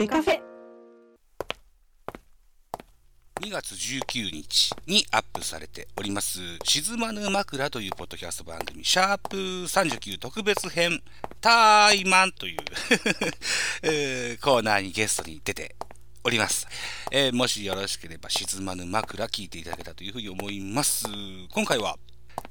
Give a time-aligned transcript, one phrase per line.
[0.00, 0.40] ベカフェ
[3.42, 11.02] 2月19日にアップされております、沈まぬ枕というポッドキャスト番組、シャープ39特別編、
[11.42, 12.60] タイマンという
[13.84, 15.76] えーコーナーにゲストに出て
[16.24, 16.66] おります。
[17.12, 21.04] えーもしよろしければ、沈まぬ枕聞いていただけたというふうに思います。
[21.50, 21.98] 今回は、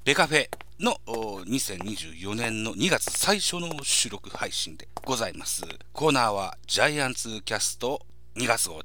[0.03, 0.47] ベカフェ
[0.79, 5.63] の2024年の2月最初の収録配信でございます。
[5.91, 8.01] コーナーは、ジャイアンツキャスト
[8.37, 8.79] 2月号。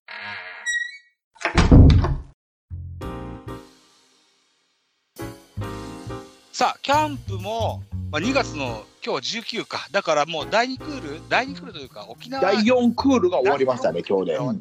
[6.53, 7.85] さあ、キャンプも、
[8.15, 9.89] まあ、2月の今日19か。
[9.91, 14.37] だからもう第2クール、第2クールというか、沖縄第4クールが終わりましたね、今日で。
[14.37, 14.53] うんは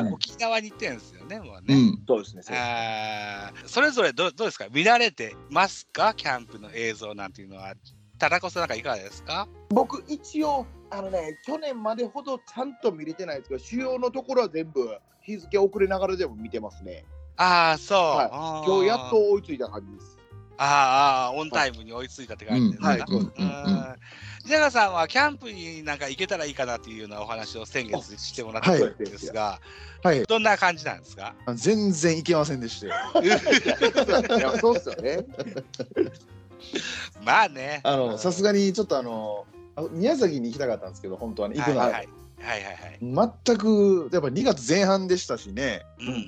[0.00, 1.64] い沖縄に行ってるんですよね、もうね。
[1.68, 2.42] うん、そうですね。
[3.66, 4.66] それぞれどどうですか？
[4.72, 6.12] 見られてますか？
[6.14, 7.74] キャンプの映像なんていうのは？
[8.18, 9.46] タラコさんなんかいかがですか？
[9.68, 17.04] 僕、一応、あのね、去年までほどちゃんと見れてないですけど、主要のところは全部日付遅れながらでも見てますね。
[17.36, 17.98] ああ、そう。
[17.98, 18.24] は
[18.64, 20.18] い今日やっと追いついた感じです。
[20.64, 22.88] あーあー、オンタイムに追いついたって感じですか？
[22.88, 23.46] はいうんそうですね
[24.44, 29.60] ジャガさんはキャンプになんか行けたらいいかなっていうようなお話を先月してもらったんですが、
[30.02, 31.34] はい、どんな感じなんですか？
[31.46, 33.22] あ全然いけませんでしたよ。
[33.22, 33.38] いや
[34.58, 35.24] そうっすよね。
[37.24, 37.80] まあね。
[37.84, 39.46] あの、さすがにちょっとあの、
[39.76, 41.80] あ宮崎に行きたかったんですけど、本当はね、行くなら。
[41.82, 43.36] はいはいはいはいはい。
[43.46, 45.82] 全く、やっぱ2月前半でしたしね、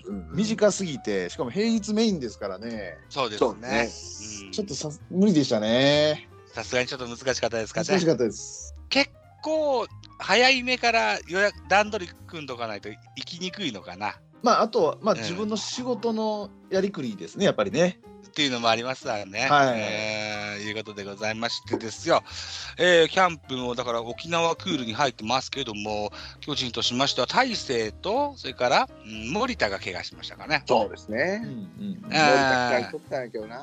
[0.06, 3.68] うん、短すぎて、しかも平日メインですからね、そうですね。
[3.68, 6.28] ですうんちょっとさ無理でしたね。
[6.52, 7.86] さすがにちょっと難しかったですかね。
[7.88, 8.74] 難しかったです。
[8.88, 9.10] 結
[9.42, 9.86] 構
[10.18, 17.98] 早い目から予約段取り組んどかないと行きにくいのかなまあ、あとは、まあ、うん自分の仕事のやりくりですね、やっぱりね。
[18.26, 19.48] っていうのもありますわね。
[19.48, 22.22] はいえーいうことでございましてですよ、
[22.78, 26.10] えーキャンプもだから沖縄クールに入ってますけども
[26.40, 30.62] 巨人としましては大勢とそれから、うん森田が怪我しましたかね。
[30.66, 31.42] そうですうんね。
[31.44, 33.56] うん森田期待取ったんやけどな。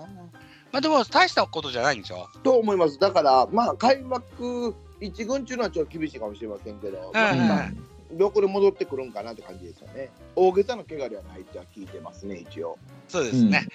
[0.71, 2.27] まあでも大したことじゃないんでしょ？
[2.43, 2.97] と思います。
[2.97, 7.69] だから、まあ、開幕一軍っていうのはちょっと厳しいかもしれませんけど、まあうんまあ
[8.13, 10.09] どこで戻ってくるんかなって感じですよね。
[10.35, 12.77] 大げさな怪我ではないっては聞いてますね、一応。
[13.07, 13.67] そうですね。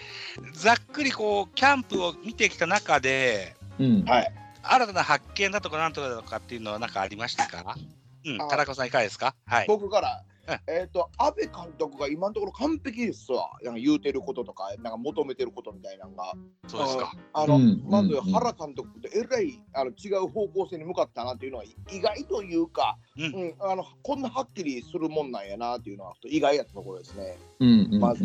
[0.53, 4.33] ざっくりこうキャンプを見てきた中でうんはい。
[4.63, 7.77] 新たな発見だとかなんとかだとかっていうのは何かありましたか？
[8.25, 9.35] うん、あ田中さんいかがですか？
[9.47, 9.67] はい。
[9.69, 10.36] 僕からうん、
[10.69, 13.51] えっ、と、安倍監督が今のところ完璧ですわ。
[13.63, 16.33] なんか言うてることとか、なんか求めてることみたいなのが。
[16.69, 17.13] そうですか。
[17.33, 27.39] あの、うんまずうん原監督とえらいあの違う方向性に向かったなっていうのは意外というか、うんうん、あのこんなはっきりするもんなんやなっていうのは意外やったところですね。
[27.61, 28.25] うんうんまず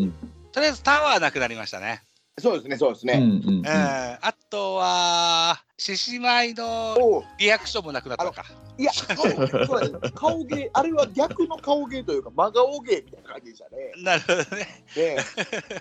[0.52, 2.02] とりあえずタワーなくなりましたね。
[2.38, 3.14] そうですね、そうですね。
[3.14, 8.46] うんうんうんうん、あとは獅子舞のリアクションもなくなったか。
[8.78, 13.92] いや、そうそうです顔芸、あれは逆の顔芸というか、真顔芸みたいな感じでしたね。
[14.04, 14.84] なるほどね。
[14.94, 15.18] で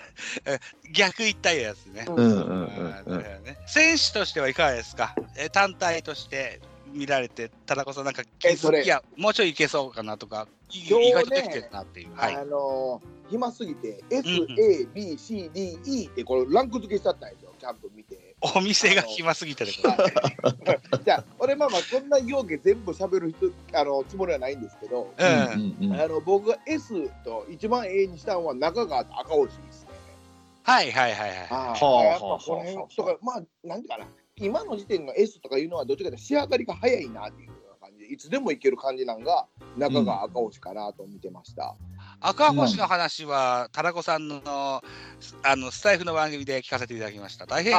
[0.90, 2.06] 逆いったやつね。
[2.08, 12.16] うんうんうんあーなるほどね選手としてはいかがですか、えー単体として見られて、田中さんなんか気えそれづきや、もうちょいいけそうかなとか、い今日ね意外とできてるなっていう。
[12.16, 12.36] はい。
[12.36, 18.09] あの暇すぎて、S、うんうん A、B、C、D、E ってこれランク付けしちゃったんですよ、キャンプ見て。
[18.40, 19.90] お店が暇すぎてるこ
[20.90, 20.98] と。
[21.04, 25.24] じゃあ、俺まあまあ、そんな要件全部喋る人あのつもりはないんですけど、う
[25.86, 25.92] ん。
[25.92, 29.90] あの僕が S と一番 A にしたのは中川と赤星ですね。
[30.62, 31.48] はいはいはいはい。
[31.50, 34.06] あはああやっぱはあこの辺とか、まあ、なんていうかな、
[34.36, 37.50] 今の時点の S とかいうのは、どっちかというと仕上がりが早いなっていう
[38.10, 39.46] いつでもいける感じなんが、
[39.78, 41.76] 中川赤星かなと見てました。
[42.22, 47.46] 赤星の話は、タラコさんのあのスタイフの番組で聞かせていただきました。
[47.46, 47.72] 大変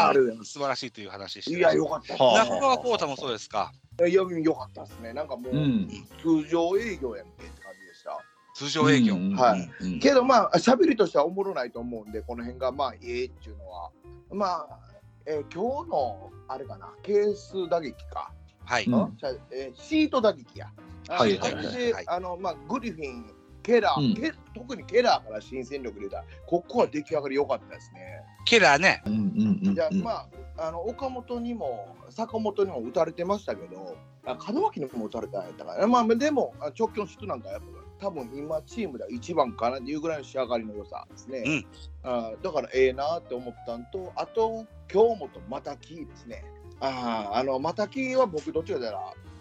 [0.43, 1.57] 素晴らしいという話でした。
[1.57, 3.71] いや、よかった中川浩太もそうですか？
[3.99, 4.25] いや、よ
[4.55, 5.13] かったですね。
[5.13, 5.87] なんかもう、うん
[6.21, 8.19] 通常営業やんけって感じでした。
[8.55, 9.13] 通常営業。
[9.13, 13.91] うんはいうんけどまあ喋りとしてはおもろないと思うんでこの辺がまあええっていうのは
[14.31, 14.79] まあ、
[15.27, 18.31] えー今日のあれかなケース打撃か、
[18.65, 18.85] はい。
[18.85, 19.17] うん
[19.51, 20.71] えーシート打撃や。
[21.07, 23.31] はいあれはいはいであのまあグリフィン
[23.63, 28.21] ケラー、うんケ特にケラーから新戦力で出たここは出来上がり良かったですね。
[28.45, 29.01] ケラーね。
[29.05, 37.61] うんうんうんじゃあまああの岡本にも坂本にも打たれてましたけどあ門脇にも打たれたんやったからまあでもあ直球の質なんかやっ
[37.99, 41.43] ぱ多分今チームでは一番かなっていうぐらいの仕上がりの良さですね。
[41.45, 41.65] うん
[42.03, 46.43] あだからええなって思ったんとあと京本又木ですね。
[46.79, 48.97] ああの又木は僕どっちかというと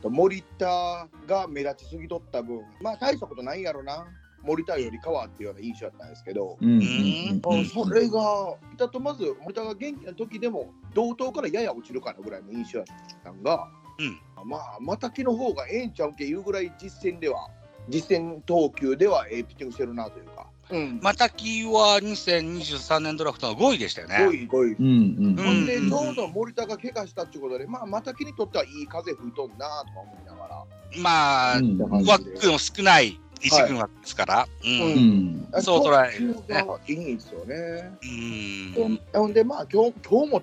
[0.09, 4.07] 森田が目立ちすぎとった分まあ大したことないやろな。
[4.43, 6.57] 森田よりかはっていうような印象だったんですけど。
[6.61, 7.65] うんうんうんうん。
[7.67, 12.87] それが、だとまず森田が元気な時でも同等からやや落ちるかなぐらいの印象だっ
[13.23, 13.69] たんが、
[13.99, 14.03] う
[14.45, 14.49] ん。
[14.49, 17.49] まあ、またきの方がええんちゃうけいうぐらい実戦では
[17.89, 20.40] 実戦投球ではええピッチングしてるなというか。
[20.71, 21.01] うん。
[21.03, 24.17] またきは2023年ドラフトの5位でしたよね。
[24.17, 24.75] 5位、5位。
[24.75, 30.65] うんうんうほんで、うんちょうど森田が怪我したっていうことで、まあ、またきにとってはいい風吹いとんなとか思いながら。
[30.99, 34.49] まあ、うん枠の少ない一軍枠ですから。
[34.65, 34.81] うん。
[34.81, 37.91] ううんそう捉える投球がいいんですよね。
[38.77, 39.01] うん。
[39.13, 40.41] ほんで、まあ、今日、京本が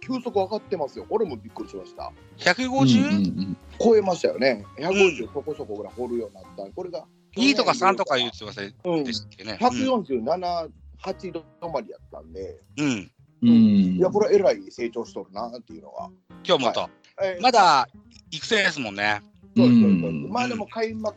[0.00, 1.06] 急速上がってますよ。
[1.08, 2.12] これもびっくりしました。
[2.38, 3.54] 150?
[3.78, 4.64] 超えましたよね。
[4.78, 6.74] 150そこそこぐらい掘るようになった。
[6.74, 7.04] これが。
[7.38, 9.04] 2とか3とか言ってませんうん。
[9.04, 9.58] でしたっけね。
[9.60, 10.68] 147、
[11.02, 13.10] 8度止まりやったんで、うん。
[13.40, 13.48] うん
[13.96, 16.10] いや、これはえらい成長しとるなっていうのが。
[16.44, 16.88] 今日もと。
[17.22, 17.88] えーまだ
[18.30, 19.22] 育成ですもんね。
[19.56, 21.16] そうそうそううんまあでも開幕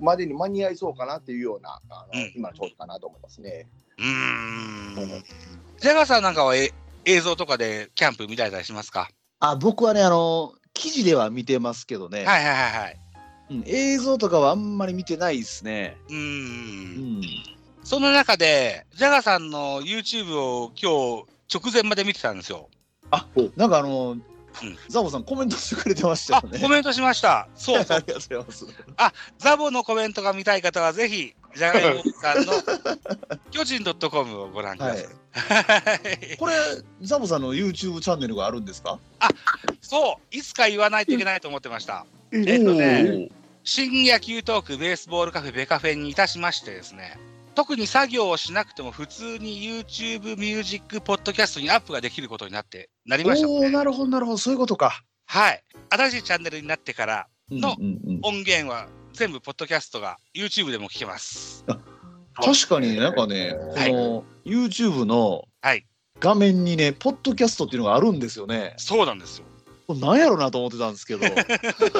[0.00, 3.66] までに間に合いそうかなっていうような、あのうん今ちょうどかなと思いますね。
[3.98, 5.24] うーん。
[5.78, 6.70] ジャガーさんなんかはえ
[7.04, 9.08] 映像とかでキャンプ見たりしますか？
[9.40, 13.00] あ僕はねあの記事では見てますけどね、はいはいはいはい。
[13.50, 15.96] うん映像とかはあんまり見てないですね。
[16.08, 16.16] うー。
[16.16, 17.22] うんん
[17.82, 22.68] その中で、ジャガーさんの YouTube を今日直前まで見てたんですよ。
[23.56, 24.16] なんかあの、
[24.88, 26.58] ザボさんコメントしてくれてましたあよね。
[26.60, 27.48] コメントしました。
[27.56, 28.66] そうそ あうりがとうございます。
[29.38, 32.52] ザボのコメントが見たい方はぜひ、ジャガイモさんの
[33.50, 35.06] 巨人 .com をご覧ください。
[35.06, 35.10] は
[36.32, 36.54] いこれ
[37.02, 38.98] ザボさんの YouTube チャンネルがあるんですか？
[39.80, 42.04] そう、いつか言わないといけないと思ってました。
[42.32, 43.28] ええっとね、
[43.72, 47.16] 新野球トークベースボールカフェベカフェにいたしましてですね、
[47.54, 55.04] 特に作業をしなくても普通に YouTube ミュージックポッドキャストにアップができることになってなりましたので、おおなるほどなるほどそういうことか。
[55.26, 55.62] はい。
[55.88, 57.76] 新しいチャンネルになってからの
[58.24, 61.64] 音源は全部ポッドキャストが YouTube でも聞けます。
[62.34, 65.86] 確かになんかね、はいこの YouTube のはい。
[66.18, 68.74] 画面にね、ポッドキャストっていうのがあるんですよね。
[68.78, 69.44] そうなんですよ。
[69.94, 71.26] なんやろなと思ってたんですけど。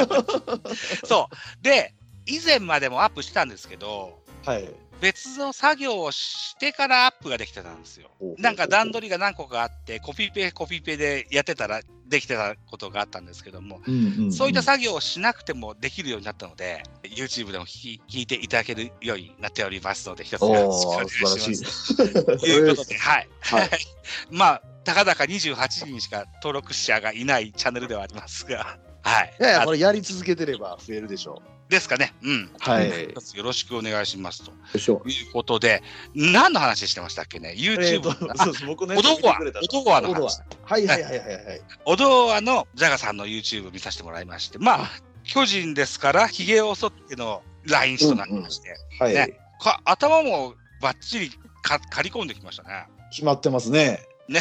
[1.07, 1.63] そう。
[1.63, 1.95] で、
[2.27, 4.69] 以前までもアップしてたんですけど、はい。
[5.01, 8.11] 別の作業をしてからアップができてたんですよ。
[8.39, 21.95] なんか段取りが何個かあって、コピペコピペでやってたらできてたことがあったんですけども、うんうんんそういった作業をしなくてもできるようになったので、YouTube でも聞いていただけるようになっておりますので、一つよろしくお願いします。
[21.95, 22.41] 素晴らしい。
[22.41, 23.29] と いうことで、はい。
[23.41, 23.71] はい
[24.31, 29.35] まあ、たかだか28人しか登録者がいないチャンネルではありますが、はい。
[29.41, 32.12] いやいやあこれやり続けてれば増えるでしょですかね。
[32.23, 32.44] うん。
[32.44, 32.50] う。
[32.59, 32.88] はい。
[32.88, 35.82] よろしくお願いしますということで、
[36.15, 37.55] 何の話してましたっけね？
[37.56, 38.99] え ?YouTube の。
[38.99, 40.43] オドワ見てくれた、オドワのオドワ話。
[40.65, 41.61] はいはいはいはいはい。
[41.85, 44.91] オドワのジャガさんの YouTube 見させてもらいまして、まあ、
[45.23, 49.15] 巨人ですから、ひげを剃っての来日となりまして、はい。
[49.15, 51.31] ねか頭もばっちり
[51.62, 52.87] か刈り込んできましたね。
[53.11, 54.00] 決まってますね。
[54.31, 54.41] ね。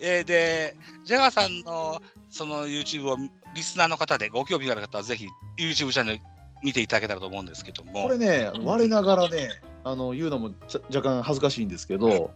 [0.00, 2.00] えーで、ジャガーさんの
[2.30, 3.16] その YouTube を
[3.54, 5.28] リスナーの方でご興味がある方はぜひ
[5.58, 6.20] YouTube チャンネル
[6.62, 8.04] 見ていただけたらと思うんですけども。
[8.04, 9.50] これ、ね、我ながらね、
[9.84, 10.50] あの言うのも
[10.94, 12.30] 若干恥ずかしいんですけど、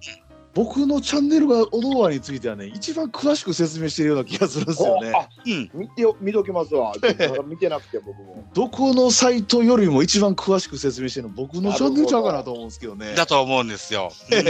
[0.57, 5.13] 僕のチャンネルがオドワについてはね、一番詳しく説明してるような気がするんですよね。
[5.15, 6.95] あうん、見てよ見ときますわ。
[7.47, 8.43] 見てなくて僕も。
[8.55, 11.35] どこのサイトよりも一番詳しく説明してるの？
[11.35, 13.15] 僕のチャンネルちゃうかなと思うんですけどね。
[13.15, 14.11] だと思うんですよ。
[14.33, 14.45] うんうん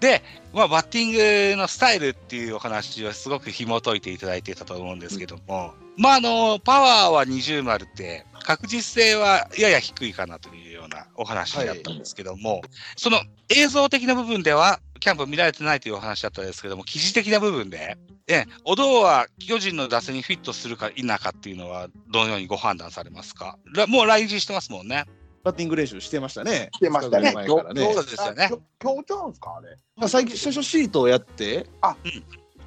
[0.00, 0.22] で、
[0.54, 12.62] まあ、バッティングのスタイルっていうお話をすごく紐解いていただいてたと思うんですけども、まあ、あの、パワーは20丸って、確実性はやや低いかなというようなお話だったんですけども、
[12.96, 23.58] その映像的な部分では、キャンプ見られてないというお話だったんですけども、記事的な部分で、え、お堂は巨人の打線にフィットするか否かっていうのは、どのようにご判断されますか？
[23.74, 25.04] らもう来日してますもんね。
[25.42, 26.70] バッティング練習してましたね。
[26.72, 28.48] してましたね前からねそうですよねあ。
[28.48, 29.76] きょ今日ちゃうんすかあれ？
[29.96, 31.66] まあ最近最初シートをやって、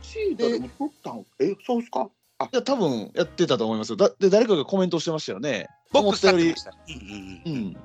[0.04, 2.08] シートでも撮ったんえ、そうっすか？
[2.40, 3.96] いや多分やってたと思いますよ。
[3.96, 5.68] だで誰かがコメントしてましたよね。
[5.92, 6.50] 思ったより。
[6.50, 6.54] うん
[7.48, 7.78] うんうんうん。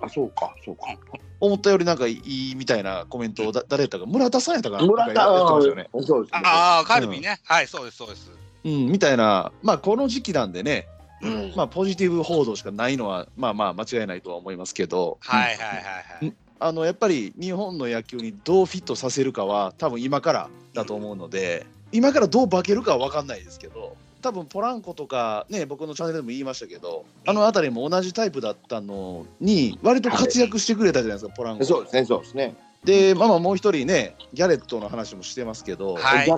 [0.00, 0.96] あ、そうか、そうか。
[1.40, 5.90] 思ったよりなんかいいみたいなコメントをだ誰やったか村田さんやったかな村なんかやってましたよね。
[5.92, 6.40] 田、そうですね。
[6.42, 8.30] ああ、カルビね、はい、そうです、そうです。
[8.64, 10.88] うんみたいなまあこの時期なんでね、
[11.22, 15.76] うんまあポジティブ報道しかないのはまあまあ間違いないとは思いますけど、はいはいはい
[16.24, 16.34] はい。
[16.60, 32.56] あのやっぱり日本の野球にどうフィットさせるかは多分今からだと思うので、今からどう化けるかは分かんないですけど多分ポランコとかね僕のチャンネルでも言いましたけどあの辺りも同じタイプだったのに割と活躍してくれたじゃないですか、ポランコそうですね、そうですね。
[32.84, 36.28] でまあまあもう一人ねギャレットの話もしてますけど、はい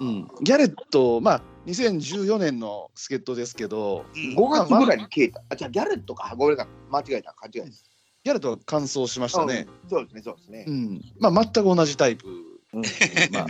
[0.00, 5.42] うん、ギャレットまあ2014年の助っ人ですけどうん5月ぐらいに消えた。
[5.48, 6.34] あ、じゃあギャレットか。
[6.36, 7.04] ごめんなさい。
[7.04, 7.32] 間違えた。
[7.32, 7.84] 勘違いです。
[8.24, 9.90] ギャレットは完走しましたね、うん。
[9.90, 10.70] そうですね、そうですねう。
[10.70, 12.26] んまあ、全く同じタイプ
[12.76, 13.46] うんまあ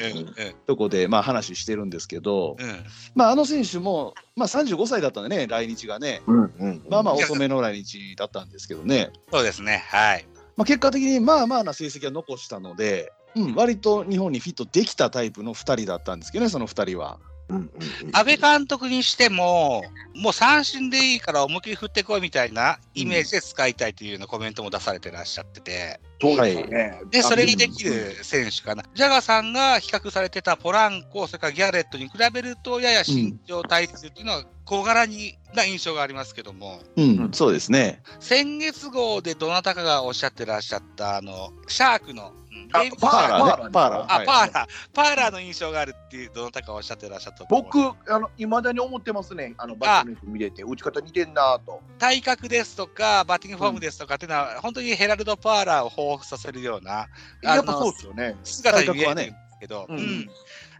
[0.66, 9.84] とこでまあ話してるんですけど、うんまあ、あの選手も、まあ、35歳だったんでね、来日がね、うんうんまあまあ遅めの来日だったんですけどね、そうですね。
[9.88, 10.26] はい。
[10.56, 17.18] まあ、結果的にまあまあな成績は残したので、うん、割と日本にフィットできたタイプの2人だったんですけどね、その2人は。
[17.48, 17.70] うんうん
[18.12, 19.84] 安倍監督にしても、
[20.14, 27.00] もう三振でいいから思いっきり振ってこいみたいなイメージで使いたいというようなコメントも出されてらっしゃってて、そうですね。
[27.10, 28.84] で、それにできる選手かな。
[28.94, 38.02] ジャガーさんが比較されてたポランコ、それからギャレットに比べると、やや身長体重っていうのは小柄にな印象がありますけども、うん、うんそうですね。
[38.18, 42.32] 先月号でどなたかがおっしゃってらっしゃった、あの、シャークの、
[42.66, 44.12] うんあレイブパーラーね、パーラー。
[44.12, 49.54] あ、はいパーラー、パーラーの印象があるっていう、どなたかおっしゃってらっしゃったと思う僕、あの、いまだに思ってますね。
[49.58, 51.80] あの、バットの人見れて、打ち方似てんなと。
[51.98, 57.08] 体格ですとか、バッティングフォームですとかっていうのは、本当にヘラルド・パーラーを彷彿させるような
[57.42, 58.36] やっぱそうですよね。
[58.44, 60.30] 姿に見えるんですけど、うんうん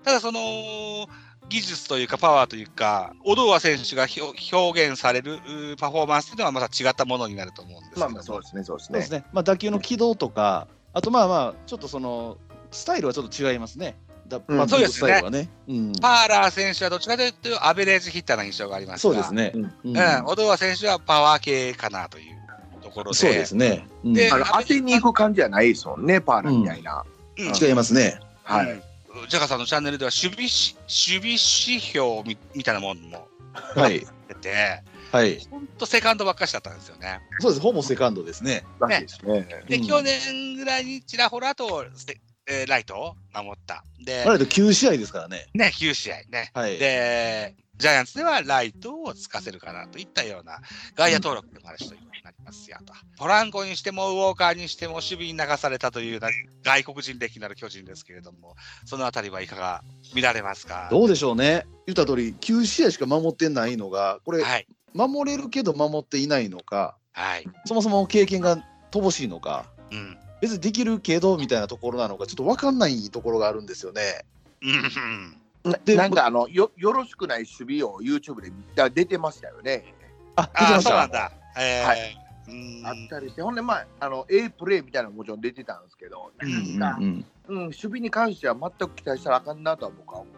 [0.05, 1.09] ただその
[1.49, 5.39] 技術というかパワーというか、オドワ選手が表表現される
[5.79, 9.01] パフォーマンスというのはまた違ったものになると思うんですけどまあまあ、そうですね、そうですね。
[9.01, 9.25] そうですね。
[9.33, 10.67] まあ、打球の軌道とか、
[10.97, 12.39] あとまあまあ、ちょっとその、
[12.71, 13.99] スタイルはちょっと違いますね。
[14.27, 15.51] だうんバッティングスタイルはね。
[15.69, 19.53] うんパーラー選手はどちらかというとアベレージヒッターな印象がありますがそうですね。
[19.55, 23.19] うんうんうん、オドワ選手はパワー系かなというところで。
[23.19, 23.87] そうですね。
[24.05, 27.05] うんであの、当てに行く感じじゃないですもんね、パーラみたいな。
[27.39, 28.19] うん違いますね。
[28.43, 28.73] はい。
[28.73, 28.83] うん
[29.29, 34.07] ジャガさんのチャンネルでは守備し守備指標みみたいなものもはい。
[34.29, 34.83] 出て、
[35.13, 35.39] はい。
[35.51, 37.21] 本当セカンドばっかしだったんですよね。
[37.41, 37.61] そうです。
[37.61, 38.65] ほぼセカンドですね。
[38.89, 39.07] ね。
[39.69, 43.85] で、うん去年ぐらいにちらほらと、せえーライトを守った。
[44.05, 45.47] で、あれで9試合ですからね。
[45.55, 46.51] ね、9試合ね。
[46.55, 46.79] はい。
[46.79, 50.61] で、ジャイアンツではライトをつかせるかなといったような
[50.95, 52.95] 外野登録でもある人になりますよと。
[53.19, 56.21] ポランコにしてもウォーカーにしても守備に流されたという
[56.63, 59.83] 外国人歴なる巨人ですけれども、そのあたりはいかが
[60.15, 60.89] 見られますか？
[60.91, 61.67] どうでしょうね。
[61.87, 64.67] 言った通り、9試合しか守ってないのが、これ、はい。
[64.97, 67.47] 守れるけど守っていないのか、はい。
[67.65, 68.59] そもそも経験が
[68.91, 70.17] 乏しいのか、うん。
[70.41, 74.25] 別にできるけどみたいなところなのか、ちょっと分かんないところがあるんですよね。
[74.63, 74.67] う
[75.71, 75.73] ん。
[75.85, 79.95] でなんかあのよよろしくない守備を YouTube でだ出てましたよね。
[80.37, 80.91] あ、出てました。
[80.91, 81.33] そうなんだ。
[81.59, 81.95] えーは
[82.47, 90.35] うーんあったりして、ほんでまああの A プレーみたいなのももちろん出てたんですけど、うんうんうんうん守備に関しては全く期待したらあかんなとは僕は思っ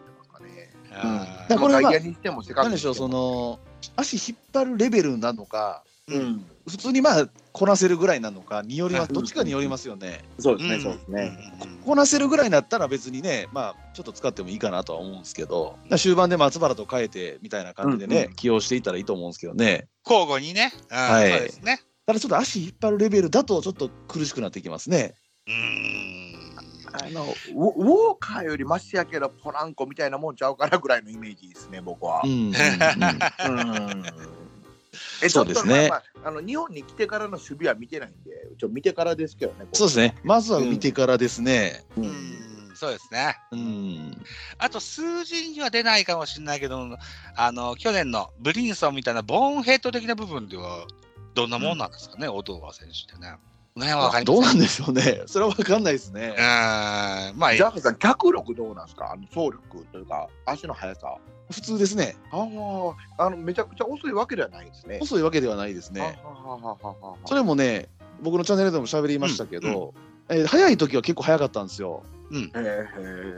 [0.99, 1.41] てますかね。
[1.41, 3.59] あーだからこれはまあ外野にしてもセカンドなんでしょう、その
[3.95, 10.23] 足引っ張るレベルなのか、うん、普通にまあこなせるぐらいなのかによります、どっちかによりますよね。
[10.39, 11.57] そうですね、んそうですね。
[11.63, 19.87] うんこなせるぐらいだったら別にね、まあちょっと使ってもいいかなとは思うんですけど、終盤で松原と変えてみたいな感じでね、うん起用していったらいいと思うんですけどね。
[20.05, 20.71] 交互にね。
[20.91, 21.81] うんはいそうですね。
[22.05, 25.15] ただちょっと足引っ張るレベルだとちょっと苦しくなってきますね。
[25.47, 26.18] うーん。
[26.93, 32.27] あのウォウォーカーよりマシやけどポランコみたいなもんちゃうからぐらいのイメージですね、僕はう。
[32.27, 34.03] んうんうんうん
[35.21, 39.67] えそうですねまあまああの日本に来てからの守備は見てないんで、ちょっと見てからですけどね。
[39.73, 40.15] そうですね。
[40.23, 41.85] まずは見てからですね。
[41.95, 42.01] う。
[42.01, 43.35] うんんそうですね。
[43.51, 44.25] うん。
[44.57, 46.97] あと数字には出ないかもしれないけど、
[47.35, 50.85] あの去年のブリンソンみたいなボーンヘッド的な部分では
[51.33, 53.35] どんなもんなんですかね、オドワ選手ってね。
[53.79, 54.25] ね、わかり。
[54.25, 55.23] どうなんでしょうね。
[55.25, 56.39] それは分かんないですねう。
[56.39, 59.11] ーん、まあ、ジャークさん、脚力どうなんですか？
[59.11, 61.15] あの走力というか、足の速さ。
[61.51, 62.15] 普通ですね。
[62.31, 62.47] あ
[63.17, 64.99] あ、あのめちゃくちゃ遅いわけではないですね。
[65.01, 66.19] 遅いわけではないですね。
[66.23, 67.89] ははははははそれもね、
[68.21, 69.93] 僕のチャンネルでも喋りましたけど、
[70.29, 72.03] えー早い時は結構早かったんですよ。
[72.29, 72.43] うん。
[72.43, 72.85] へえ。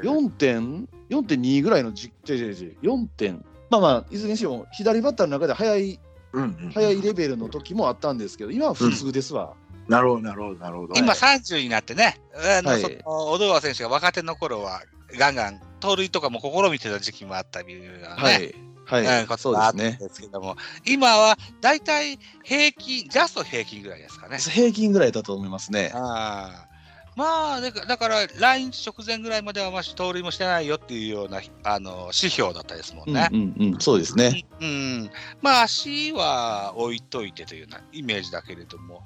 [0.04, 3.46] 4点、4.2ぐらいのじ、違う違う違う、4点。
[3.70, 5.98] まあまあ、いずれにしろ、左バッターの中で早い、
[6.34, 9.54] うんうん早いレベルの時もあったんですけど、今は普通ですわ。
[9.92, 10.96] なるほど、なるほど、なるほど。
[10.96, 14.82] 今30になってね、あのはいそのオドワ選手が若手の頃は
[15.20, 18.56] ガンガン盗塁とかも試みてた時期もあったり、ね、はい。
[18.86, 19.22] はい。
[19.22, 20.56] うんことそうがあったんですけども、
[20.86, 24.38] 今はだいたい平均、ジャスト平均ぐらいですかね。
[24.38, 25.92] 平均ぐらいだと思いますね。
[25.94, 26.71] あー
[27.15, 33.30] まあだから、だから来日直前ぐらいまではまし盗塁もしてないよっていうようなあの指標だったですもんうんね。
[33.32, 33.80] うんうん。
[33.80, 34.46] そうですね。
[34.62, 39.03] うん、まあ足は置いといてというようなイメージだけれども、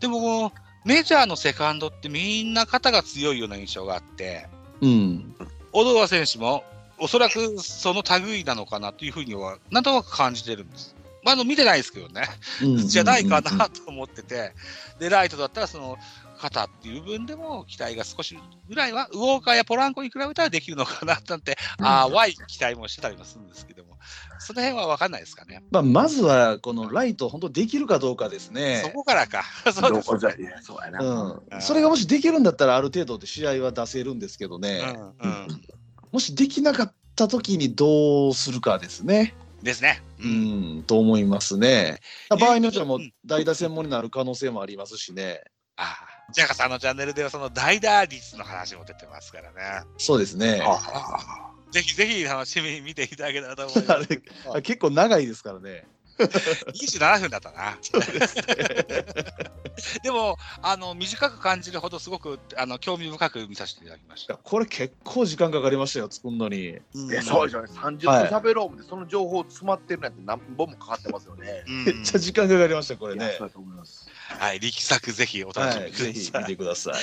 [0.00, 0.52] でも
[0.84, 4.48] メジャーのセカンドってみんな肩が強いような印象があって、
[4.80, 5.34] うん。
[5.72, 6.62] オドワ選手も
[6.98, 10.94] おそらくその類なのかなというふうにはなんとなく感じてるんです。
[11.22, 12.22] まあ、あの見てないですけどね、
[12.62, 14.52] うんじゃないかなと思ってて、
[15.00, 15.98] でライトだったらその
[16.36, 18.38] 肩っていう部分でも期待が少し
[18.68, 23.98] ぐらいはウォーカーやポランコに比べたらできるのかななんて、うんああ、淡い期待もしてたりもするんですけども、
[24.38, 25.62] その辺は分かんないですかね。
[25.70, 28.82] まあ、まずはこのライト、本当できるかどうかですね。
[28.84, 29.44] そこからか。
[29.72, 31.04] そうですどこじゃいやそうやな。
[31.04, 34.82] うん、それがもしできるんだったらある程度で試合は出せるんですけどね、
[35.20, 35.62] うんうん、
[36.12, 40.02] もしできなかった時にどうするかですね、ですね。
[40.20, 40.26] う。
[40.26, 41.98] ん、と思いますね。
[42.30, 45.42] 場合によってはもううん代打専門になる可能性もありますしね。
[45.76, 49.86] ああ、ジャカさんのチャンネルではその代打率の話も出てますからね。
[49.98, 50.60] そうですね。
[50.64, 54.22] あぜひぜひ楽しみに見ていただけたらと思います。
[54.54, 55.86] あ結構長いですからね。
[56.18, 57.76] 27分だったな。
[60.02, 64.36] でもあの短く感じるほどすごくあの興味深く見させていただきました。
[64.36, 66.68] これ結構時間かかりましたよ、作るのに。
[66.68, 66.72] い
[67.12, 67.68] やそうでしょうね。
[67.72, 71.64] 30分はい喋ろう思ってその情報詰まってるなんて何本もかかってますよね。
[71.68, 73.48] うんめっちゃ時間かかりました、これねいやそう。
[73.48, 74.08] だと思います。
[74.38, 76.12] はい、力作ぜひお楽しはい、みください。
[76.12, 76.94] ぜひ見てください。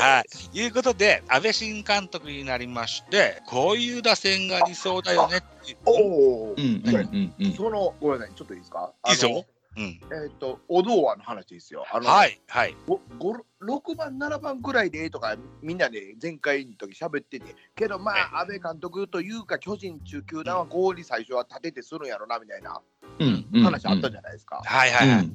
[0.00, 5.76] はい、いうことで、安倍新監督になりまして、こういう打線が理想だよねっていう。
[5.84, 6.60] おおう。
[6.60, 7.52] んうんうんうん。
[7.52, 8.92] そのごめんなさいちょっといいですか？
[9.06, 11.86] いいですよあのうん、えっ、とお堂話の話ですよ。
[11.90, 12.76] あのはい、はい。
[12.86, 22.80] ごご6番7番ぐらいでとかみんなで前回の時喋っててけどまあ安倍監督というか巨人中球団は5に最初は立ててするんやろなみたいな
[23.18, 25.30] うんうん話あったじゃないですか、はい、はい、はい。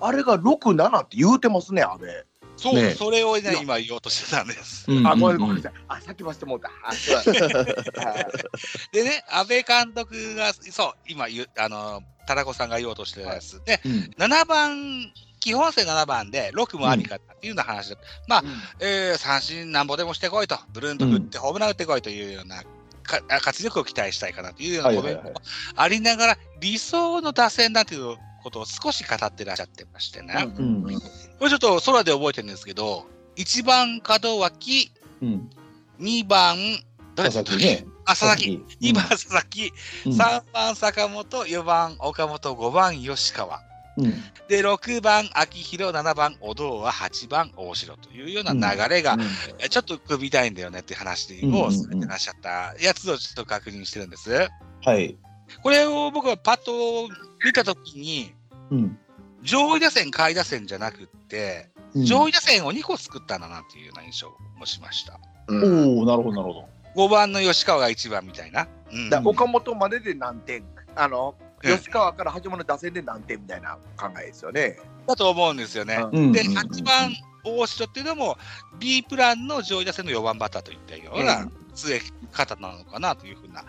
[0.00, 2.10] あれが67って言うてますね安倍。
[2.56, 2.94] そう、ね。
[2.94, 4.90] それをね今言おうとしてたんです。
[4.90, 5.06] うん。
[5.06, 5.72] あごめんごめんなさい。
[5.88, 6.70] あさっきましてもうた。
[8.92, 13.62] でね、安倍監督が、そう、今言う、あの、田中さんが言おうとしてたやつ。
[13.64, 14.10] で、うん。
[14.18, 18.44] 7番、基本線7番で6もありかっていうような話だまあ、
[18.80, 22.62] えー三振なんぼでもしてこいと、ブルーンと振ってホームラン打ってこいというような、
[23.02, 25.34] か活力を期待したいかなというようなコメントも
[25.76, 31.00] ありながら、理想の打線だということを少し語ってらっしゃってましてね、うんうん
[31.38, 33.04] これちょっと空で覚えてるんですけど、
[33.36, 35.50] 1番門脇、うん。
[36.00, 36.56] 2番、
[37.14, 37.84] 誰佐々木ね。
[38.06, 38.64] あ、佐々木。
[38.80, 39.72] 2番佐々木、
[40.06, 40.12] うん。
[40.12, 43.60] 3番坂本、4番岡本、5番吉川。
[43.98, 44.14] うん
[44.48, 49.18] で、6番秋広、7番小堂は8番大城というような流れが、
[49.58, 54.48] えちょっと組みたいんだよねっていう話をされてらっしゃったやつをちょっと確認してるんです。
[54.84, 55.18] はい。
[55.62, 57.08] これを僕はパッと
[57.44, 58.32] 見たときに、
[58.70, 58.98] うん。
[59.42, 65.18] 上位打線、下位打線じゃなくって、上位打線を2個作ったんだなっていうような印象もしました。
[65.48, 66.60] うんおおなるほど、なるほ
[66.94, 67.06] ど。
[67.06, 68.66] 5番の吉川が1番みたいな。
[68.92, 70.64] うんだ岡本までで何点？
[70.94, 74.78] あのうん吉川から始まる打線で何点みたいな考えですよね。
[75.06, 75.96] だと思うんですよね。
[76.12, 77.12] うんで、うん8番
[77.44, 78.36] 大城っていうのも
[78.78, 82.00] B プランの上位打線の4番バッターといったよううなん据え
[82.32, 83.64] 方なのかなというふうな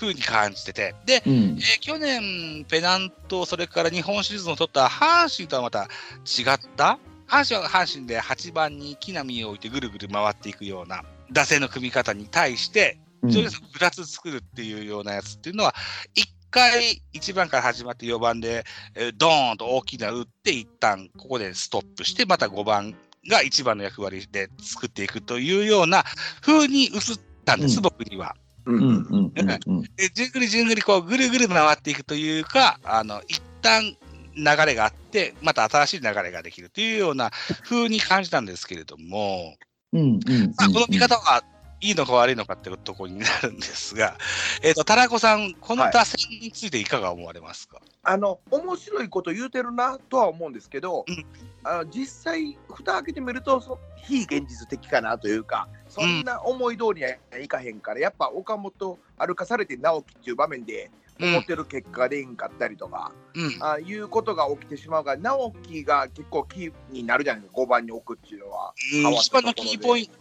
[0.00, 0.94] 風に感じてて。
[1.04, 1.62] で、うんえ。
[1.62, 5.84] ー去年、ペナント、それから日本シリーズを取った阪神とはまた
[6.24, 15.74] 違った、阪神は阪神で8番に木浪を置いてぐるぐる回っていくような打線の組み方に対して、上位打線を2つ作るっていうようなやつっていうのは、
[16.14, 22.94] 1回1番から始まって4番で、えードーンと大きな打って、一旦ここでストップして、また5番
[23.28, 26.04] が1番の役割で作っていくというような
[26.40, 27.00] 風に移っ
[27.44, 28.36] たんです、うん僕には。
[28.68, 28.80] ううん。
[28.80, 29.32] うん。
[29.34, 29.58] うん。
[29.66, 29.82] うん。
[29.96, 33.96] でじゅんぐりじゅんぐりこうぐるぐる回っていくというか、あの一旦
[34.36, 37.30] 流れがあって、また新しい流れができるというような
[37.64, 39.56] 風に感じたんですけれども、
[39.92, 40.00] うん。
[40.00, 40.54] うん。
[40.56, 41.42] まあ、この見方は
[41.80, 44.16] いいのか悪いのかっていうところになるんですが、
[44.62, 51.26] えっ、と、田中さん、この打線についていかが思われますか、あの面白いこと言うてるなとは思うんですけど、うん。
[51.64, 61.28] あの実際蓋開けてみるとそ非現実的かなというかそんな思い通りにはいかへんから、やっぱ岡本歩かされて直樹っていう場面でうん。
[61.30, 68.72] 思ってる結果が出んかったりとか、うん、あいうことが起きてしまうから直樹が結構キーになるじゃないですか5番に置くっていうのは。
[69.04, 70.12] うん一番のキーポイント、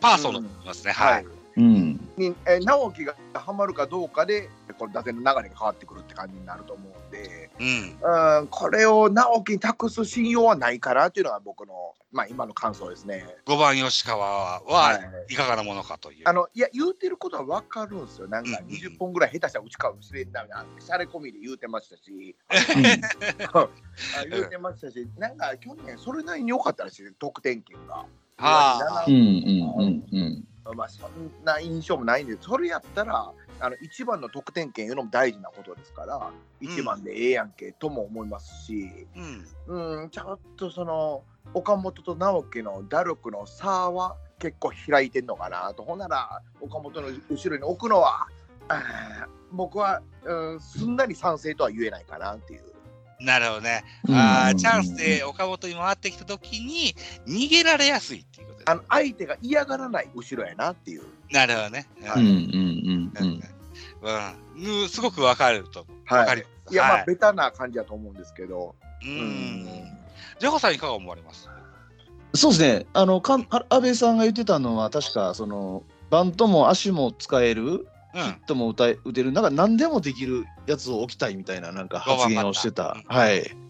[0.00, 0.92] パーソンだと思いますね。
[0.92, 1.26] はい。
[1.58, 2.00] うん。
[2.16, 7.50] にえ直樹がはまるかどうかでこの打線の流れが変わってくるって感じになると思うんで。
[7.58, 8.38] うん。
[8.40, 13.26] うん、これを直樹に託す信用はないかなっていうのが僕の、まあ、今の感想ですね。
[13.46, 16.22] 5番吉川はいかがなものかという。
[16.26, 18.28] あのいや言うてることは分かるんですよ。
[18.28, 22.36] なんかうんうん20本ぐらい下手したら打ちかもしれんなみたいな、しゃれ込みで言うてましたし、
[23.52, 23.68] あ
[24.30, 28.06] 言うてましたし、なんか去年それなりに良かったらしいです得点圏が。
[28.38, 29.14] はあうん。
[29.14, 30.04] うん。
[30.12, 30.76] うん。
[30.76, 39.06] まあ、そんな印象もないんで、それやったら、あの1番の得点圏いうのも大事なことですから、1番でええやんけとも思いますし。
[39.66, 40.00] うん。
[40.00, 41.24] うん、ちょっとその
[41.54, 48.28] 岡本と直樹の打力の差は結構開いてんのかなとほんなら岡本の後ろに置くのは
[49.50, 52.62] 僕は、うん、すんなり賛成とは言えないかなっていう。
[53.20, 53.84] なるほどね。
[54.06, 56.94] うんあーチャンスで岡本に回ってきたときに
[57.26, 61.02] 逃げられやすいっていうことですあの相手が嫌がらない後ろやなっていう。
[61.30, 61.86] なるほどね。
[62.04, 62.26] はうん。
[62.26, 62.32] うん。
[62.32, 63.12] うん。
[63.18, 63.42] うん。
[64.02, 66.14] うん、うんすごくわかると思う。
[66.14, 66.46] わ、はい。
[66.70, 68.74] いや、まあ、はいベタな感じだと思うんですけど。
[69.02, 69.66] うん。
[70.38, 71.48] ジャコさんいかが思われます？
[72.34, 72.86] そうですね。
[72.92, 82.96] あの、かんあ安倍さんが言ってたのは、確か、その、バントも足も使える、うんヒットも打たえ打てる、なんか何でもできるやつを置きたいみたいな、なんか発言をしてた。
[83.06, 83.40] はい。
[83.40, 83.68] うん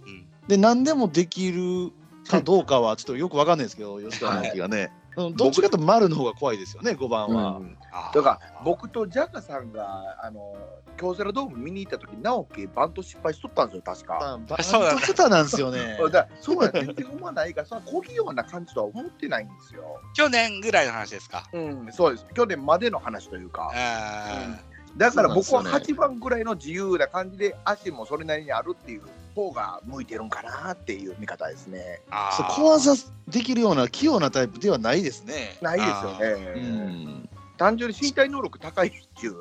[0.49, 1.93] で、何でもできる
[2.27, 4.91] かどうかは、ちょっとよくわかんないですけど、吉川直樹がね。
[5.27, 5.37] うん。
[5.37, 7.57] どっちかと丸の方が怖いですよね、5番は。
[7.59, 7.77] うん。
[8.15, 10.55] だから僕とジャガさんがあの
[10.97, 14.19] 京セラドーム見に行った時直樹バント失敗しとったんですよ確か。
[14.21, 14.97] あバそうなんだ。
[14.97, 15.99] ント下手なんですよね。
[16.13, 20.01] だそうや全然うまないからそんなこぎような感じとは思ってないんですよ。
[20.15, 21.45] 去年ぐらいの話ですか？
[21.53, 22.27] うん、そうです。
[22.35, 23.71] 去年までの話というか。
[23.75, 24.59] あ
[24.99, 29.03] だから僕はそうなんです8番ぐらいの自由な感じで足もそれなりにあるっていう
[29.35, 32.01] 方が向いてるんかなっていう見方ですね。
[32.37, 32.95] そう小技
[33.29, 35.57] できるような器用なタイプではないですね。
[35.63, 36.53] ないですよね。
[36.57, 39.35] うん、単純に身体能力高いっていう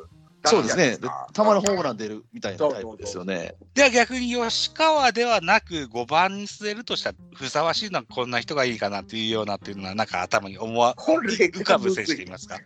[0.43, 1.00] だそうですね。
[1.34, 3.56] たまにホームラン出るみたいなタイプですよね。
[3.74, 12.58] では逆に吉川ではなく5番に据えるとしたらふさわしいのはこんな人がいいかなっていうようなっていうのはなんか頭に思わ浮かぶ選手いますか？
[12.58, 12.62] うん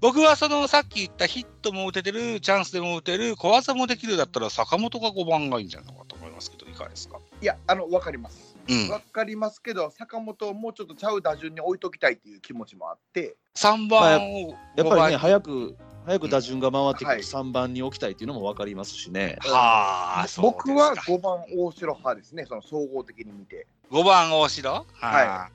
[0.00, 8.56] 僕はそのさっき言ったヒットも打ててるチャンスでも打てる小技もできるだったら坂本が5番がいいんじゃないかと思いますけどいかがですかいやあの分かります。
[8.68, 8.88] うん。
[8.88, 13.36] わかりますけど坂本をもうちょっとちゃう打順に置いときたいっていう気持ちもあって。
[13.56, 19.38] 3番を5やっぱりね、早く、早く打順が回ってくはいる3番に置きたいっていうのも分かりますしね。
[19.40, 23.66] はあそうですか僕は5番大城派ですねその総合的に見て。
[23.90, 24.70] 5番大城？
[24.70, 24.84] はい、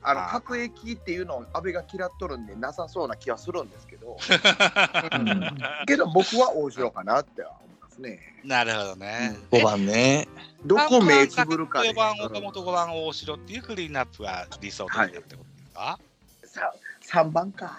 [0.02, 4.16] あの各駅っていうのを安倍が嫌っとるんでなさそうな気はするんですけど
[5.12, 8.20] うんけど僕は大城かなっては思いますね。
[8.44, 9.36] なるほどね。
[9.50, 10.26] 5番ね。
[10.64, 16.70] どこ目つぶるかで4番岡本、5番大城っていうクリーンナップが理想的だってことですか、
[17.02, 17.78] さ3番か。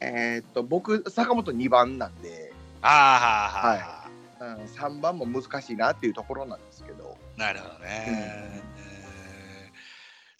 [0.00, 4.60] えーっと僕坂本2番なんで、ああ、はいはいはい。
[4.60, 7.18] うん、3番も難しいなっていうところなんですけど。
[7.36, 8.06] なるほどね。
[8.08, 8.70] えー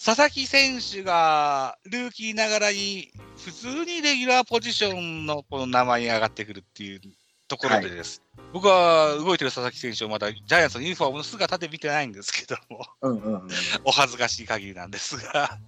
[0.02, 7.00] 佐々木選手がルーキーながらに普通にレギュラーポジションのこの名前に上がってくるっていう
[7.48, 8.22] ところでです。
[8.54, 13.48] 僕は動いてる佐々木選手をまだジャイアンツのユニフォームの姿で見てないんですけども、うんうんうん、
[13.84, 15.58] お恥ずかしい限りなんですが。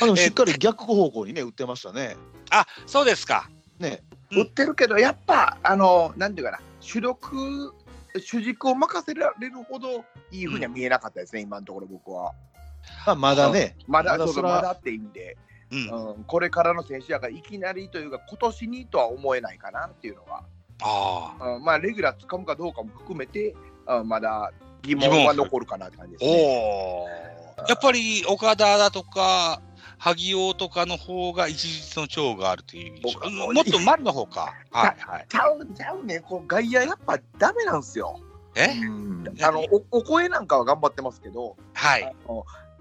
[0.00, 2.16] あでもしっかり逆方向にね、打ってましたね。
[2.50, 3.48] あ、そうですか。
[3.78, 4.02] ね。
[4.06, 7.74] うん売ってるけどやっぱあのなんていうかな主力
[8.18, 12.32] 主軸を任せられるほどいいふうには見えなかったですね、今のところ僕は。
[13.06, 13.76] まあ、まだね。
[13.86, 15.36] まだまだまだって意味で、
[15.70, 16.10] うん。
[16.10, 20.42] うん、これからの選手やからいきなりというか今年にとは思えないかなっていうのが、
[20.82, 21.48] ああ。
[21.56, 23.54] うん、まあレギュラーつかむかどうかも含めて、
[23.86, 27.41] うん、まだ疑問は残るかなって感じですね。
[27.68, 29.60] やっぱり岡田だとか、
[29.98, 33.00] 萩尾とかの方が一日の長があるという
[33.54, 34.52] もっと丸の方か。
[34.72, 35.26] はいはい。
[35.28, 38.18] ちゃうちゃうねこう外野やっぱダメなんですよ。
[38.56, 38.66] え？
[38.82, 42.16] うんあのおお声なんかは頑張ってますけど、はい。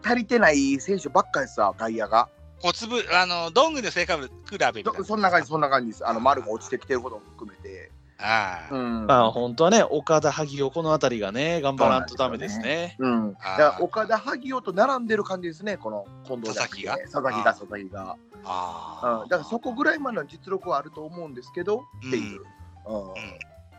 [0.03, 2.27] 足りてない選手ばっかりさ外野が。
[2.63, 4.33] 小粒、あの、どんぐりの成果物比
[4.73, 6.07] べそんな感じそんな感じです。
[6.07, 7.91] あの丸が落ちてきてることも含めて。
[8.21, 8.73] ああ。
[8.73, 12.95] うんまあ、本当はね、岡田、萩尾、この辺りがね、頑張らんとダメですね。
[12.99, 18.17] うん、だあーから岡田萩尾と並んでる感じですね、この近藤じゃなくて佐佐々木が佐々木が。
[18.45, 19.21] ああ。
[19.23, 22.41] うん、だからそこぐらいまでの実力はあると思うんですけど、っていう、
[22.87, 23.13] うんうん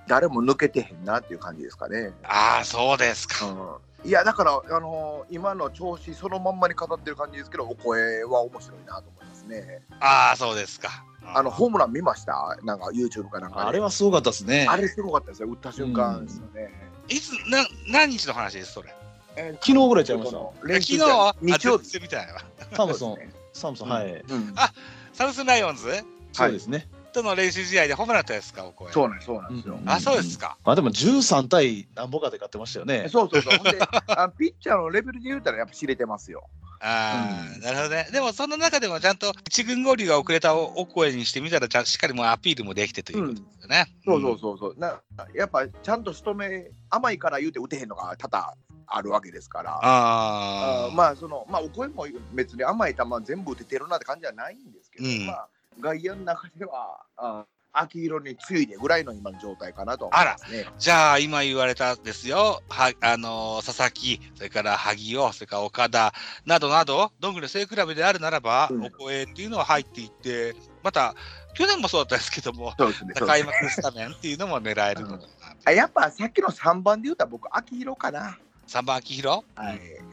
[0.08, 2.12] 誰も抜けてへんなっていう感じですかね。
[2.24, 3.80] ああ、そうですか。
[4.04, 9.82] うん、いやだから、あのー今の調子そのまんまに語ってる感じですけどお声は面白いなと思いますね。
[10.00, 11.04] ああ、そうですか。
[11.24, 12.58] あのホームラン見ました？
[12.62, 14.66] なんか YouTube かなんかであれはすごかったですね。
[14.68, 16.70] あれすごかったですよ打った瞬間ですよね。
[17.08, 18.94] いつ、な、何日の話です、それ？
[19.36, 21.66] えー昨日ぐらいちゃいました昨日練習試合日？
[21.66, 21.84] 曜日。
[21.88, 22.34] 日みたいな。
[22.76, 23.18] サムソン
[23.52, 24.12] サムソン、はい。
[24.12, 24.72] うんあ
[25.12, 25.88] サムスンライオンズ？
[26.32, 26.88] そうですね。
[27.12, 28.90] との練習試合でホームランだったですか、お声。
[28.90, 29.74] そうなんですそうなんですよ。
[29.74, 30.56] うんあ、そうですか。
[30.64, 33.08] まあでも13対何ぼかで勝ってましたよね。
[33.10, 33.58] そうそうそう。
[33.58, 36.48] ほんであピッチャーのレベルで言うたらやっぱ知れてますよ。
[36.84, 38.08] ああ、うんなるほどね。
[38.12, 43.86] でも、その中でもちゃんと一軍合流が遅れたお声にしてみたら、ちゃんしっかりもうアピールもできてということですよね。
[44.04, 44.74] そうそうそうそう。
[44.78, 45.00] な
[45.34, 48.54] やっぱちゃんと仕留め甘いから言うて打てへんのが多々
[48.88, 49.74] あるわけですから。
[49.74, 55.48] ああ、あまあそのまあお声も別に甘い球全部打ててるなって感じはないんですけど、うんまあ
[55.80, 60.66] 外野の中ではあ秋色についでぐらいの今の状態かなと思いますね。
[60.78, 62.62] じゃあ、今言われたですよ。
[62.68, 66.12] は、あのー佐々木、それから萩尾、それから岡田
[66.44, 71.14] などなど、どんぐりの正比べであるならば、うんお声っていうのは入っていって、また、
[71.54, 73.14] 去年もそうだったんですけども、ね。
[73.14, 75.22] 開幕スタメンっていうのも狙えるのかな。
[75.64, 78.38] あやっぱさっきの3番で言うたら僕秋広かな。
[78.66, 79.78] 3番、秋広はい。
[79.78, 80.11] うん、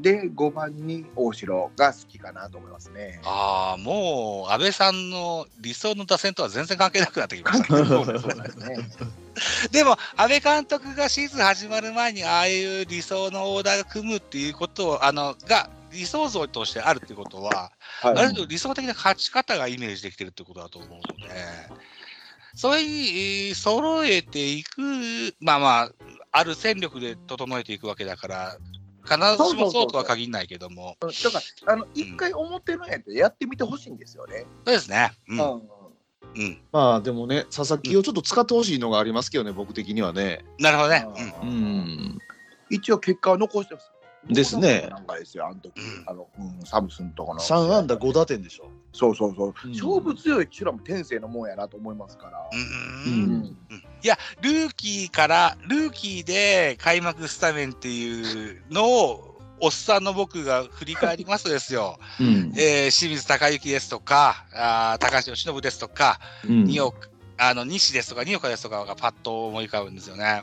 [0.00, 3.20] で、5番に大城が好きかなと思いますね。
[3.24, 7.84] ああ、もう、安倍さんの理想の打線とは全然関係なくなってきましたね。
[7.88, 8.18] そうで
[8.50, 8.76] すね。
[9.70, 18.28] でも、安倍監督がシーズン始まる前に、ああいう理想のオーダーが組むっていうことを、あの、が、理想像としてあるっていうことは、あるはい。
[18.28, 21.34] 程度理想的な勝ち方がイメージできてるってことだと思うので、
[22.54, 22.90] それに
[23.48, 24.80] えー揃えていく、
[25.40, 25.90] まあまあ、
[26.32, 28.56] ある戦力で整えていくわけだから、
[29.08, 34.44] 必ずしもそうとは限らないけども、だから、あの、一回表のやつやってみてほしいんですよね。
[34.66, 35.12] そうですね。
[35.28, 35.38] うん。
[35.38, 35.62] うん。
[36.36, 36.60] うん。
[36.72, 40.44] まあでもね、佐々木をちょっと使ってほしいのがありますけどね、僕的にはね。
[40.58, 41.06] なるほどね。
[41.42, 42.18] ううんん。
[42.70, 43.90] 一応結果は残してます。
[44.26, 47.40] ですねなんかですよ、あの時、うんあの、うん、サムスンとこの。
[47.40, 48.68] 3安打5打点でしょ。
[48.92, 49.54] そうそうそう。
[49.64, 52.38] うん勝負強いっちゅうのも天性のもんやなと思いますから。
[53.06, 53.56] うん。
[54.02, 59.24] いや、ルーキーから、ルーキーで開幕スタメンっていうのを、
[59.60, 62.52] おっさんの僕が振り返りますとですよ、うん。
[62.56, 66.68] えー清水隆之ですとか、あー高橋由伸ですとか、うん
[67.40, 70.42] あの西ですとか、二岡ですとかがパッと思い浮かぶんですよね。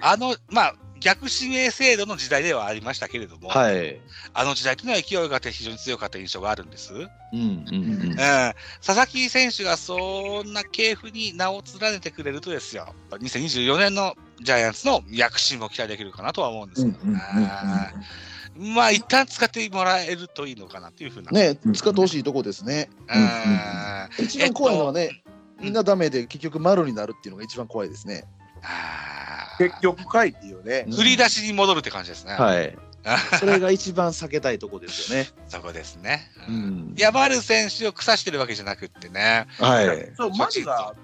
[0.00, 4.00] あの、まあ、逆指名制度の時代ではありましたけれども、はい。
[4.34, 6.94] あの時代というのは勢いがあって非常に強かった印象があるんです。
[6.94, 17.20] うん、うんうん佐々木選手がそんな系譜に名を連ねてくれるとですよ、2024年のジャイアンツの躍進も期待できるかなとは思うんですけどね。
[18.54, 21.32] まあ、一旦使ってもらえるといいのかなというふうな。
[21.32, 22.90] ね、使ってほしいとこですね。
[23.08, 25.22] うん一番怖いのはね、
[25.60, 28.24] みんなダメで結局丸になるっていうのが一番怖いですね。
[28.62, 29.21] あー
[29.58, 30.86] 結局かいっていうね。
[30.94, 32.34] 振り出しに戻るって感じですね。
[32.34, 32.76] はい。
[33.40, 35.28] それが一番避けたいとこですよね。
[35.48, 36.30] そこですね。
[36.48, 36.58] ううん
[36.92, 36.94] ん。
[36.96, 39.46] ヤバル選手を腐してるわけじゃなくってね。
[39.58, 40.12] はい。
[40.16, 40.94] そう、マジが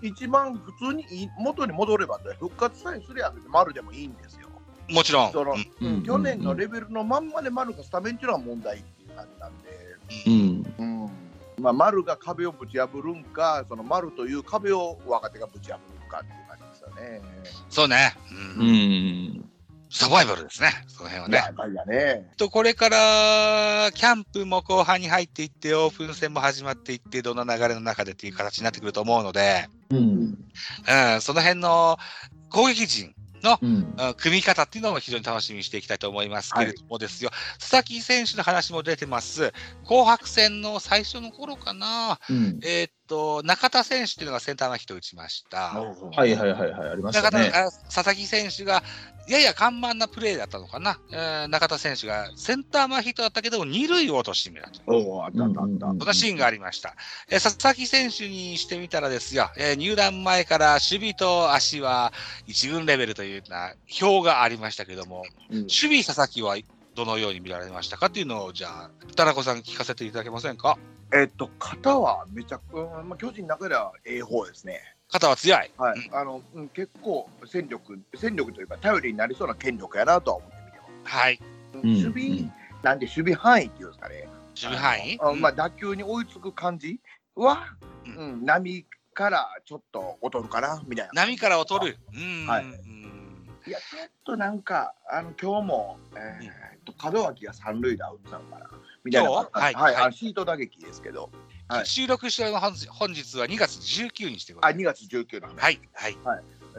[0.00, 4.48] 一番普通に元に戻ればね復活さえすりゃ丸でもいいんですよ。
[4.88, 5.32] もちろん。
[6.04, 9.96] 去年のレベルのまんまで丸がスタメンっていうのは問題っていう感じなんで。
[10.26, 10.74] うん。
[10.78, 11.10] うん
[11.58, 16.43] まあ、丸が壁をぶち破るんか、その丸という壁を若手がぶち破るんかっていう
[17.04, 17.20] ね。
[17.70, 18.14] そうね。
[18.58, 19.50] ううんん。
[19.90, 20.70] サバイバルですね。
[20.88, 21.36] その辺はね。
[21.38, 22.28] やばいやね。
[22.36, 29.98] とこれからキャンプも後半に入っていってオープン戦も始まっていってどんな流れの中でっていう形になってくると思うので、うん。
[29.98, 31.96] うん、その辺の
[32.50, 33.94] 攻撃陣のうん。
[33.96, 39.52] うん組み方っていうのも非常に楽しみにしていきたいと思いますけれどもですよ、佐々木選手の話も出てます
[39.86, 42.58] 紅白戦の最初の頃かな、うん。
[42.64, 45.58] えーっと中田選手っていうのがセンター前ヒットを打ちました。
[45.68, 47.52] はいはいはいはい、ありましたね。
[47.54, 48.82] あ佐々木選手が
[49.28, 54.80] やや看板なプレーだったのかな、えー中田選手がセンター前ヒットだったけども、二塁を落としてみたと。
[54.86, 55.86] おお、あったあったあった。
[55.86, 56.94] うんそんなシーンがありました。
[57.30, 62.12] えー佐々木選手にしてみたらですよ、えー入団前から守備と足は
[62.46, 66.56] 一軍レベルというような表がありましたけども、うん守備佐々木は
[66.94, 68.06] どのように見られましたか？
[68.06, 70.78] っていうのを、じゃあ、田中さん聞かせていただけませんか？
[71.12, 74.80] えっと、肩はめちゃく、うんまあ、巨人の中ではええ方ですね。
[75.10, 75.70] 肩は強い。
[75.76, 81.16] はい、あの、うん、結構戦力、戦力というか頼りになりそうな権力やなとは思って見てます。
[81.16, 81.40] はい。
[81.74, 84.28] うん守備、なんで守備範囲っていうんですかね。
[84.60, 85.18] 守備範囲？
[85.20, 87.00] あのまあ、打球に追いつく感じ
[87.34, 87.66] は、
[88.06, 91.22] ううん、波からちょっと劣るかなみたいな。
[91.22, 91.98] 波から劣る。
[92.12, 92.46] うん。
[92.46, 93.04] はいうん
[93.66, 98.66] いや、ちょっとなんか、あの今日も、えーっと門脇が三塁打打ったのかな
[99.04, 99.30] みたいな。
[99.30, 101.30] はいはい、はいシート打撃ですけど、
[101.68, 105.04] はい収録してるの本日本日は2月19日でござあいます。
[105.04, 105.80] 2月19日の、はい。
[105.94, 106.16] はい。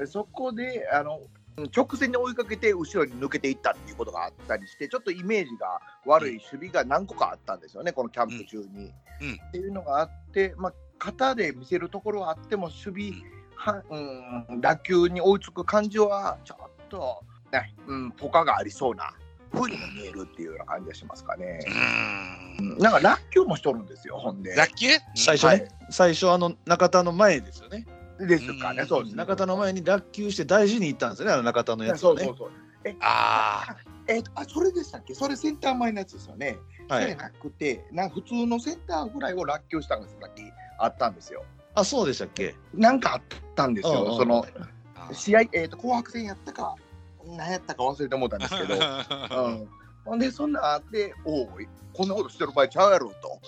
[0.02, 1.22] えそこであの
[1.58, 8.92] うん直線に追いかけて後ろに抜けていったっていうことがあったりしてちょっとイメージが悪い守備が何個かあったんですよね、このキャンプ中に。
[9.22, 13.24] うんっていうのがあって、まあ、型で見せるところはあっても守備、
[13.56, 13.82] は
[14.50, 19.14] うん、打球に追いつく感じはちょっと、ねうん、ポカがありそうな
[19.56, 21.60] 風にも見えるっていうような感じがしますかね
[22.60, 22.62] う。
[22.62, 22.78] ん。
[22.78, 24.54] なんか落球もしとるんですよ、ほんで。
[24.56, 27.88] ラッキー最初ね、最初あの中田の前ですよね。
[28.20, 29.18] ですかね、うんそうですね。
[29.18, 32.48] 中田の前に落球して大事に行ったんですよね、あの中田のやつをねそうそう。
[32.48, 32.52] そう。
[32.86, 33.78] えああ。
[34.08, 35.15] えあそれでしたっけ？
[35.15, 36.58] それセンター前のやつですよね。
[36.88, 37.04] はい。
[37.04, 40.44] それなくて、なんか普通のセンターフライを落球したんですさっき
[40.78, 41.44] あったんですよ。
[41.74, 42.56] あ、そうでしたっけ？
[42.74, 43.22] なんかあっ
[43.56, 44.15] たんですよ。
[44.15, 44.46] その
[45.12, 46.76] 試合、えー、と紅白戦やったか、
[47.28, 49.70] 何やったか忘れて思ったんですけど、 うん、
[50.06, 51.50] ほんで、そんなんあって、おお、
[51.94, 53.40] こんなことしてる場合ちゃうやろと。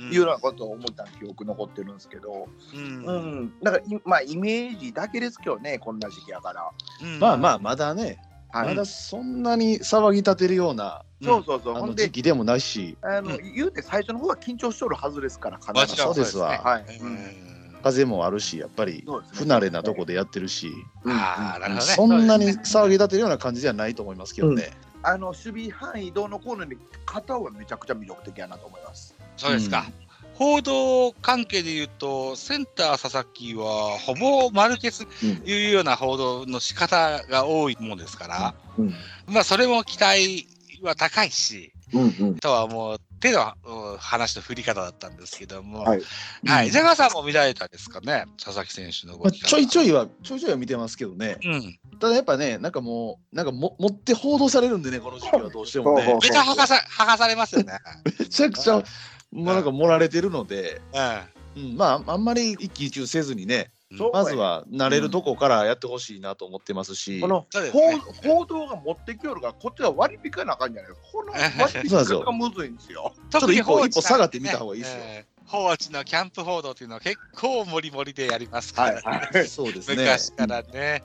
[0.00, 3.04] いうようなことを思った記憶残ってるんですけど、うん。
[3.04, 6.70] うん、だからい、まあ、イメージだけですけどね、こんな時期やから。
[7.02, 7.18] うん。
[7.18, 8.18] まあまあ、まだね、
[8.50, 8.68] はい。
[8.68, 13.54] まだそんなに騒ぎ立てるようなそうそうそう、あほんで、の時期でもないし、あの、うん。
[13.54, 16.00] 言うて最初の方は緊張しとるはずですから、必ず。
[16.00, 16.58] そうですわ。
[16.58, 16.98] はい。
[16.98, 17.53] うん
[17.84, 20.72] 風もあるし、やっぱり不慣れなとこでやってるし、
[21.80, 24.72] そんなに騒ぎ立てるような感じではないと思いますけどね。
[25.02, 29.14] あの守備範囲どうのこうのに肩はめちゃくちゃ魅力的やなと思います。
[29.36, 29.84] そうですか。
[30.32, 38.94] 報道関係で言うと、センター佐々木はほぼ丸消すうんいうような報道の仕方が多いもんですから、うん。
[39.26, 40.48] まあそれも期待
[40.82, 42.34] は高いし、うんうん。
[42.36, 46.02] とはもう手のうん話の振り方だったんですけども、はい。
[46.46, 49.48] はい、ジャガーさんも見られたですかね、佐々木選手のまあ、動き方。
[49.48, 51.38] ちょいちょいはちょいちょいは見てますけどね。
[51.44, 51.78] うん。
[52.00, 56.02] ただやっぱねなんかもうなんかも持って報道されるんでねこの時期は どうしてもね。
[56.02, 57.78] ほうほうベタ剥がさ剥がされますよね。
[58.18, 58.82] めちゃくちゃ
[59.32, 60.80] もうなんか盛られてるので、
[61.56, 63.70] ううん、まああんまり一喜一憂せずにね
[64.12, 67.98] まずは慣れるとこからやってほしいなと思ってますし、この報
[68.36, 70.92] 報道が持ってきよるから、こっちは割り引かなあかんじゃない。
[70.92, 73.14] この割り引がむずいんですよ。
[73.30, 75.02] ちょっと一歩一歩下がってみた方がいいですよ。
[75.04, 79.46] えー放置のキャンプ報道っていうのは結構もりもりでやりますから、ねはい。
[79.46, 79.96] そうですね。
[79.96, 81.02] 昔からね。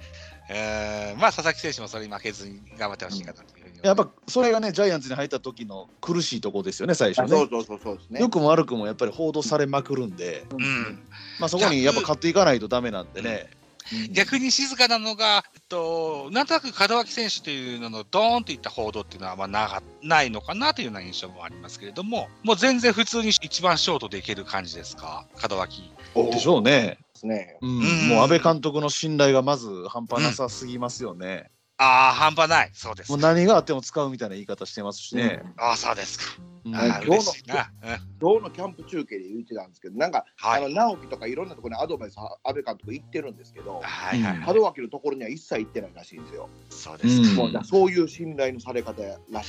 [0.49, 7.29] えーまあ佐々木選手もそれに負けずに頑張ってほしいかなとやっぱそれがねジャイアンツに入った時の苦しいとこですよね最初ね。
[7.29, 8.19] そうそうそうそうですね。
[8.19, 11.01] 良くも悪くもやっぱり報道されまくるんで、うん、
[11.39, 13.49] まあ、そこにやっぱ勝っていかないとダメなんでね、
[13.93, 14.13] うん。
[14.13, 25.91] 逆に静かなのが、えっと、なんとなく門脇選手というののドーンといった報道っていうのはまなかないのかなというような印象もありますけれども、もう全然普通に一番ショートでいける感じですか、門脇。
[26.15, 27.57] ででしょうね、すね。
[27.61, 27.69] うん。
[27.69, 28.07] うん。
[28.09, 31.49] もう阿部監督の信頼がまず半端なさすぎますよね、
[31.81, 33.13] ああ、半端ない、そうですか。
[33.13, 36.25] もう何があっても使うみたいな言い方してますしね、ああ、そうですか。
[36.65, 37.71] うんああ、今日の嬉しいな。
[37.83, 37.89] うん
[38.21, 46.49] 今日のキャンプ中継で言ってたんですけど、なんか、はいあの直樹とかいろんなところにアドバイス、安倍監督言ってるんですけど、はいはい、はい門脇のところには一切行ってないらしいんですよ。
[46.69, 47.43] そうですか。
[47.43, 49.43] うんもうそういう信頼のされ方らしいんで。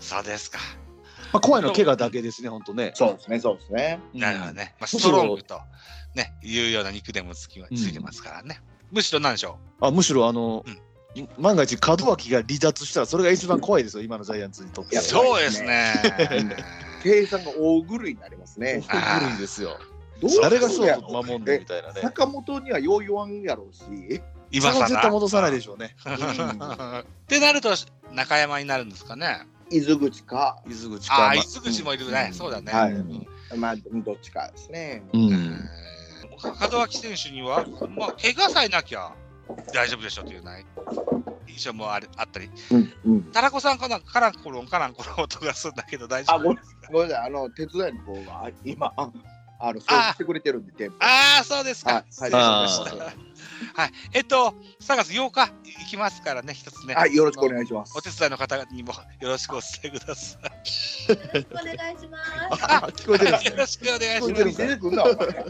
[0.00, 0.58] そうですか。
[1.32, 2.90] まあ、怖いのは怪我だけですね、本当ね。
[2.96, 4.00] そうですね、そうですね。
[4.12, 4.74] うんなるほどね。
[4.80, 5.60] まあ、ストロングと、
[6.16, 8.60] ね、いうような肉でもつきついてますからね。
[8.90, 10.78] むしろなんでしょあむしろあの、うん
[11.38, 14.96] 万が一門脇が離脱したらそれが一番怖いですよ今のジャイアンツにとって。
[14.98, 15.94] そうですね。
[17.02, 18.84] 計算が大狂いになりますね。
[18.88, 19.78] あ古いですよ
[20.42, 24.20] 誰がショやろート守んのみたいなね坂本にはよう言わんやろうし、
[24.50, 25.10] 今さそれは絶対ら。
[25.10, 27.70] 戻さないでしょうねってなると
[28.12, 29.46] 中山になるんですかね。
[29.70, 32.26] 伊豆口か、伊豆口ああ、かま伊豆口もいるね。
[32.30, 32.72] うんそうだね。
[32.72, 35.02] はいうんまあ、どっちかですね。
[35.12, 37.64] 門脇選手には、
[37.96, 39.12] まあ、怪我さえなきゃ
[39.72, 40.64] 大丈夫でしょうというない
[41.48, 43.22] 印象もあるあったり、うんうん。
[43.32, 49.10] タラコさんかな、カランコロン、カランコロン音がするんだけど大丈あ、夫ごめんごめんなさい、あの、手伝いの方があ今、あ
[49.62, 52.04] あの、そうしてくれてるんで、店舗ああ、そうですか。
[52.18, 52.30] はい。
[52.30, 52.66] は
[53.74, 53.90] はい。
[54.14, 56.94] えっと、3月8日行きますからね、一つね。
[56.94, 58.00] はい、よろしくお願いしますお。
[58.00, 60.38] 手伝いの方にもよろしくお伝えくださ
[61.50, 62.64] お願いします。
[62.64, 63.50] あ聞こえてるんでい。
[63.52, 65.14] よろしくお願いしまこれ出てくんな、お前。
[65.20, 65.42] はい、す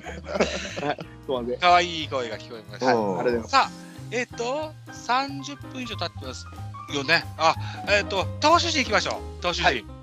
[0.83, 1.55] いません。
[1.55, 1.59] す。
[1.61, 2.87] 可愛い声が聞こえました。
[2.87, 3.51] はい、ありがとうございます。
[3.51, 6.47] さあ、えっ、と、30分以上経ってます
[6.95, 7.25] よね。
[7.39, 7.55] あ、
[7.89, 9.43] えっ、と、投手陣行きましょう。
[9.43, 9.65] 投手陣。
[9.65, 10.00] はい